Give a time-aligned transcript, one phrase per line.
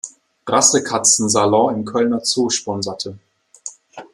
[0.47, 3.19] Rassekatzen-Salon" im Kölner Zoo sponserte.